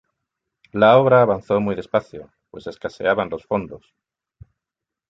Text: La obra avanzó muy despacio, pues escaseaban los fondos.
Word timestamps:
La 0.71 0.97
obra 0.97 1.21
avanzó 1.21 1.59
muy 1.61 1.75
despacio, 1.75 2.31
pues 2.49 2.65
escaseaban 2.65 3.29
los 3.29 3.45
fondos. 3.45 3.93